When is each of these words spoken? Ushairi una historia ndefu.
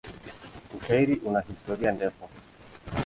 Ushairi 0.77 1.19
una 1.31 1.41
historia 1.51 1.91
ndefu. 1.97 2.23